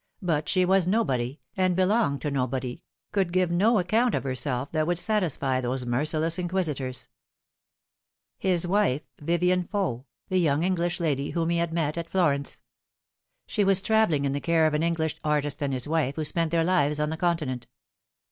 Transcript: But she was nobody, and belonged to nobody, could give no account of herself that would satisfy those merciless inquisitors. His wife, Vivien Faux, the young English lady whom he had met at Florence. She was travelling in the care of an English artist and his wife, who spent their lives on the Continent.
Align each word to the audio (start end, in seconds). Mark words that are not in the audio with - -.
But 0.23 0.49
she 0.49 0.65
was 0.65 0.87
nobody, 0.87 1.39
and 1.55 1.75
belonged 1.75 2.21
to 2.23 2.31
nobody, 2.31 2.81
could 3.11 3.31
give 3.31 3.51
no 3.51 3.77
account 3.77 4.15
of 4.15 4.23
herself 4.23 4.71
that 4.71 4.87
would 4.87 4.97
satisfy 4.97 5.61
those 5.61 5.85
merciless 5.85 6.39
inquisitors. 6.39 7.07
His 8.39 8.65
wife, 8.65 9.03
Vivien 9.21 9.63
Faux, 9.63 10.05
the 10.27 10.39
young 10.39 10.63
English 10.63 10.99
lady 10.99 11.29
whom 11.29 11.49
he 11.51 11.57
had 11.57 11.71
met 11.71 11.99
at 11.99 12.09
Florence. 12.09 12.63
She 13.45 13.63
was 13.63 13.79
travelling 13.79 14.25
in 14.25 14.33
the 14.33 14.41
care 14.41 14.65
of 14.65 14.73
an 14.73 14.81
English 14.81 15.17
artist 15.23 15.61
and 15.61 15.71
his 15.71 15.87
wife, 15.87 16.15
who 16.15 16.25
spent 16.25 16.49
their 16.49 16.63
lives 16.63 16.99
on 16.99 17.11
the 17.11 17.15
Continent. 17.17 17.67